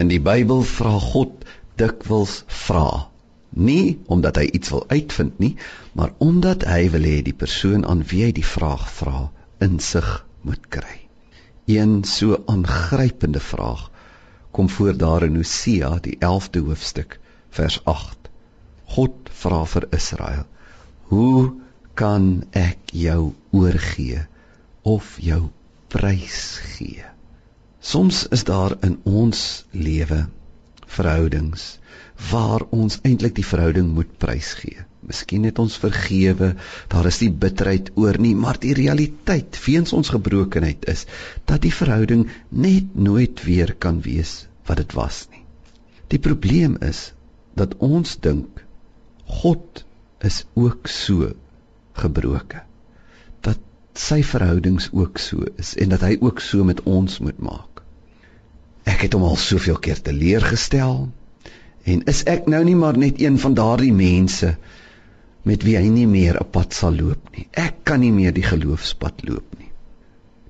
In 0.00 0.08
die 0.08 0.20
Bybel 0.24 0.62
vra 0.64 0.94
God 0.96 1.42
dikwels 1.80 2.38
vra. 2.64 3.10
Nie 3.52 3.98
omdat 4.08 4.38
hy 4.40 4.46
iets 4.56 4.70
wil 4.72 4.86
uitvind 4.88 5.42
nie, 5.42 5.50
maar 5.92 6.14
omdat 6.24 6.64
hy 6.64 6.86
wil 6.94 7.04
hê 7.04 7.18
die 7.26 7.36
persoon 7.36 7.84
aan 7.84 8.00
wie 8.08 8.22
hy 8.24 8.30
die 8.38 8.46
vraag 8.46 8.86
vra 8.96 9.26
insig 9.66 10.08
moet 10.48 10.70
kry. 10.72 10.96
Een 11.68 12.00
so 12.08 12.40
aangrypende 12.48 13.44
vraag 13.44 13.90
kom 14.56 14.72
voor 14.72 14.96
daar 14.96 15.28
in 15.28 15.36
Hosea 15.36 15.92
die 16.08 16.16
11de 16.16 16.64
hoofstuk 16.70 17.20
vers 17.60 17.76
8. 17.84 18.32
God 18.96 19.30
vra 19.44 19.62
vir 19.74 19.90
Israel: 20.00 20.48
"Hoe 21.12 21.52
kan 21.94 22.44
ek 22.56 22.96
jou 23.04 23.34
oorgee 23.52 24.24
of 24.82 25.16
jou 25.20 25.50
prys 25.92 26.44
gee?" 26.72 27.19
Soms 27.80 28.26
is 28.28 28.44
daar 28.44 28.76
in 28.84 28.98
ons 29.08 29.64
lewe 29.72 30.26
verhoudings 30.84 31.78
waar 32.30 32.66
ons 32.76 32.98
eintlik 33.08 33.34
die 33.38 33.46
verhouding 33.46 33.88
moet 33.96 34.10
prysgee. 34.20 34.84
Miskien 35.00 35.46
het 35.48 35.58
ons 35.62 35.78
vergewe, 35.80 36.50
daar 36.92 37.08
is 37.08 37.20
nie 37.22 37.30
bitterheid 37.32 37.88
oor 37.96 38.18
nie, 38.20 38.34
maar 38.36 38.60
die 38.60 38.74
realiteit 38.76 39.56
weens 39.64 39.94
ons 39.96 40.12
gebrokenheid 40.12 40.84
is 40.92 41.06
dat 41.48 41.64
die 41.64 41.72
verhouding 41.72 42.26
net 42.50 42.92
nooit 42.94 43.40
weer 43.46 43.72
kan 43.86 44.02
wees 44.04 44.34
wat 44.68 44.82
dit 44.82 44.92
was 44.98 45.22
nie. 45.32 45.44
Die 46.12 46.20
probleem 46.20 46.76
is 46.84 47.14
dat 47.56 47.78
ons 47.80 48.18
dink 48.20 48.60
God 49.40 49.84
is 50.20 50.44
ook 50.54 50.90
so 50.90 51.32
gebroken 51.96 52.66
dat 53.46 53.60
sy 53.96 54.20
verhoudings 54.26 54.90
ook 54.92 55.18
so 55.18 55.48
is 55.56 55.72
en 55.80 55.96
dat 55.96 56.04
hy 56.04 56.16
ook 56.20 56.44
so 56.44 56.66
met 56.66 56.82
ons 56.84 57.18
moet 57.24 57.40
maak. 57.40 57.79
Ek 59.00 59.06
het 59.06 59.14
hom 59.16 59.22
al 59.24 59.38
soveel 59.40 59.78
keer 59.80 60.00
teleurgestel 60.04 60.96
en 61.88 62.00
is 62.12 62.18
ek 62.28 62.50
nou 62.52 62.58
nie 62.66 62.74
maar 62.76 62.98
net 63.00 63.22
een 63.22 63.38
van 63.40 63.54
daardie 63.56 63.94
mense 63.96 64.50
met 65.48 65.62
wie 65.64 65.78
hy 65.78 65.86
nie 65.88 66.04
meer 66.10 66.36
'n 66.36 66.50
pad 66.56 66.76
sal 66.76 66.98
loop 66.98 67.30
nie. 67.36 67.46
Ek 67.62 67.78
kan 67.90 68.04
nie 68.04 68.10
meer 68.12 68.34
die 68.36 68.44
geloofspad 68.44 69.24
loop 69.28 69.56
nie. 69.56 69.70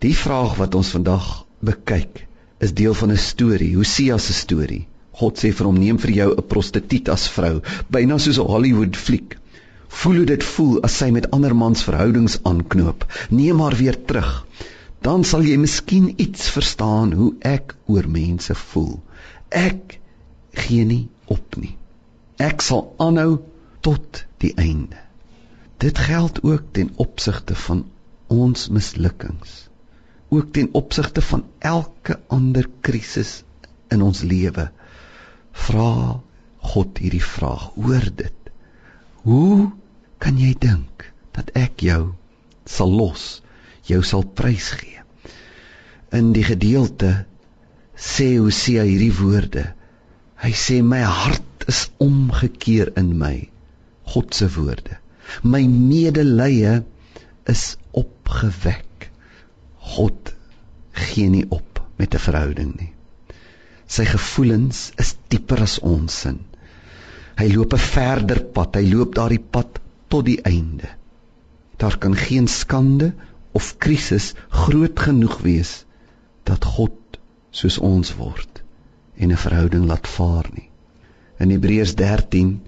Die 0.00 0.14
vraag 0.16 0.56
wat 0.62 0.78
ons 0.80 0.94
vandag 0.96 1.26
bekyk 1.60 2.22
is 2.64 2.72
deel 2.72 2.96
van 3.02 3.12
'n 3.12 3.20
storie, 3.26 3.74
Hosea 3.76 4.16
se 4.16 4.32
storie. 4.32 4.86
God 5.12 5.36
sê 5.36 5.52
vir 5.52 5.66
hom: 5.66 5.78
"Neem 5.84 5.98
vir 5.98 6.14
jou 6.20 6.30
'n 6.32 6.48
prostituut 6.54 7.12
as 7.18 7.28
vrou, 7.28 7.60
byna 7.90 8.18
soos 8.18 8.38
'n 8.38 8.48
Hollywood 8.54 8.96
fliek." 8.96 9.36
Voel 9.88 10.16
hoe 10.16 10.30
dit 10.32 10.44
voel 10.44 10.82
as 10.82 10.96
sy 10.96 11.10
met 11.10 11.30
ander 11.30 11.54
mans 11.54 11.84
verhoudings 11.84 12.40
aanknoop. 12.42 13.04
Neem 13.28 13.60
haar 13.60 13.76
weer 13.76 14.04
terug 14.04 14.46
dan 15.04 15.24
sal 15.24 15.44
jy 15.46 15.56
miskien 15.60 16.08
iets 16.20 16.48
verstaan 16.50 17.12
hoe 17.18 17.32
ek 17.46 17.74
oor 17.86 18.08
mense 18.10 18.54
voel. 18.54 18.98
Ek 19.48 19.98
gee 20.58 20.84
nie 20.84 21.04
op 21.30 21.56
nie. 21.60 21.76
Ek 22.38 22.62
sal 22.62 22.88
aanhou 23.02 23.38
tot 23.86 24.24
die 24.42 24.52
einde. 24.58 24.98
Dit 25.78 25.98
geld 25.98 26.42
ook 26.42 26.72
ten 26.72 26.90
opsigte 26.96 27.54
van 27.54 27.84
ons 28.26 28.68
mislukkings. 28.74 29.68
Ook 30.28 30.52
ten 30.52 30.68
opsigte 30.72 31.22
van 31.22 31.44
elke 31.58 32.18
ander 32.26 32.68
krisis 32.80 33.42
in 33.88 34.02
ons 34.02 34.22
lewe. 34.22 34.68
Vra 35.52 36.20
God 36.72 36.98
hierdie 36.98 37.24
vraag 37.24 37.70
oor 37.78 38.08
dit. 38.14 38.52
Hoe 39.22 39.70
kan 40.18 40.38
jy 40.38 40.52
dink 40.58 41.06
dat 41.38 41.54
ek 41.56 41.86
jou 41.86 42.02
sal 42.66 42.92
los? 42.92 43.38
Jou 43.88 44.02
sal 44.04 44.24
prysgee. 44.38 45.02
In 46.14 46.32
die 46.36 46.44
gedeelte 46.46 47.24
sê 47.98 48.36
Hosea 48.38 48.84
hierdie 48.86 49.12
woorde. 49.18 49.64
Hy 50.38 50.52
sê 50.56 50.80
my 50.86 51.02
hart 51.02 51.66
is 51.68 51.88
omgekeer 52.00 52.92
in 53.00 53.16
my. 53.20 53.48
God 54.08 54.34
se 54.34 54.48
woorde. 54.54 55.00
My 55.42 55.64
medelee 55.68 56.78
is 57.50 57.76
opgewek. 57.92 59.10
God 59.96 60.32
gee 60.92 61.28
nie 61.32 61.44
op 61.48 61.82
met 61.98 62.14
'n 62.14 62.24
verhouding 62.24 62.72
nie. 62.78 62.92
Sy 63.86 64.04
gevoelens 64.04 64.92
is 64.96 65.16
dieper 65.28 65.62
as 65.62 65.78
ons 65.80 66.20
sin. 66.20 66.40
Hy 67.38 67.48
loop 67.52 67.74
'n 67.74 67.78
verder 67.78 68.40
pad. 68.54 68.76
Hy 68.76 68.86
loop 68.88 69.14
daardie 69.14 69.44
pad 69.56 69.80
tot 70.08 70.24
die 70.24 70.40
einde. 70.42 70.88
Daar 71.76 71.98
kan 71.98 72.16
geen 72.16 72.48
skande 72.48 73.12
of 73.52 73.76
krisis 73.78 74.34
groot 74.48 74.98
genoeg 74.98 75.38
wees 75.44 75.84
dat 76.48 76.64
God 76.64 77.18
soos 77.50 77.78
ons 77.78 78.14
word 78.18 78.62
en 79.16 79.32
'n 79.32 79.44
verhouding 79.44 79.86
laat 79.86 80.08
vaar 80.08 80.48
nie. 80.54 80.68
In 81.38 81.50
Hebreërs 81.50 81.94
13 81.94 82.60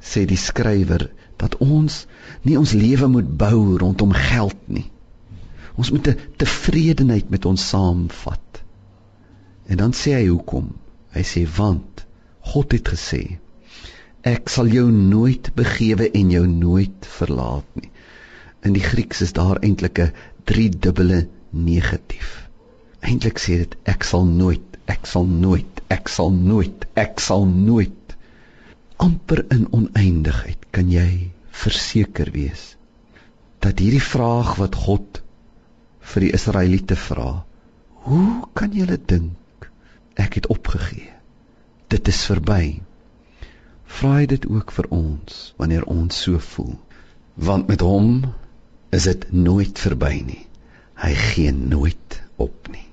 sê 0.00 0.24
die 0.26 0.40
skrywer 0.40 1.10
dat 1.36 1.56
ons 1.56 2.06
nie 2.42 2.56
ons 2.58 2.72
lewe 2.72 3.08
moet 3.08 3.36
bou 3.36 3.78
rondom 3.78 4.12
geld 4.12 4.60
nie. 4.66 4.90
Ons 5.76 5.90
moet 5.90 6.08
'n 6.08 6.18
tevredenheid 6.36 7.30
met 7.30 7.44
ons 7.44 7.68
saamvat. 7.68 8.62
En 9.66 9.76
dan 9.76 9.92
sê 9.92 10.14
hy 10.14 10.26
hoekom? 10.26 10.72
Hy 11.12 11.22
sê 11.22 11.46
want 11.56 12.06
God 12.40 12.72
het 12.72 12.88
gesê 12.88 13.38
ek 14.22 14.48
sal 14.48 14.66
jou 14.66 14.90
nooit 14.90 15.54
begewe 15.54 16.10
en 16.10 16.30
jou 16.30 16.46
nooit 16.46 17.06
verlaat 17.06 17.66
nie. 17.74 17.90
In 18.62 18.74
die 18.74 18.82
Grieks 18.82 19.20
is 19.22 19.32
daar 19.32 19.60
eintlik 19.62 19.98
'n 19.98 20.12
driedubbele 20.44 21.28
negatief. 21.50 22.48
Eintlik 23.00 23.38
sê 23.38 23.58
dit 23.62 23.76
ek 23.84 24.02
sal 24.04 24.26
nooit, 24.26 24.78
ek 24.86 25.06
sal 25.06 25.26
nooit, 25.26 25.82
ek 25.88 26.08
sal 26.08 26.30
nooit, 26.30 26.86
ek 26.94 27.20
sal 27.20 27.46
nooit 27.46 28.16
amper 28.98 29.44
in 29.54 29.68
oneindigheid 29.70 30.66
kan 30.74 30.90
jy 30.90 31.30
verseker 31.50 32.30
wees 32.34 32.74
dat 33.62 33.78
hierdie 33.82 34.02
vraag 34.02 34.56
wat 34.58 34.74
God 34.78 35.20
vir 36.12 36.24
die 36.24 36.32
Israeliete 36.34 36.96
vra, 36.98 37.44
hoe 38.06 38.48
kan 38.58 38.74
julle 38.74 38.98
dink 38.98 39.68
ek 40.18 40.38
het 40.38 40.46
opgegee? 40.54 41.10
Dit 41.90 42.08
is 42.10 42.20
verby. 42.28 42.80
Vra 43.98 44.26
dit 44.30 44.46
ook 44.46 44.72
vir 44.76 44.88
ons 44.94 45.38
wanneer 45.58 45.86
ons 45.90 46.22
so 46.24 46.38
voel. 46.52 46.76
Want 47.34 47.68
met 47.70 47.82
hom 47.82 48.22
is 48.90 49.08
dit 49.08 49.26
nooit 49.32 49.78
verby 49.78 50.14
nie. 50.26 50.44
Hy 50.98 51.14
gee 51.14 51.52
nooit 51.52 52.20
op 52.36 52.68
nie. 52.72 52.87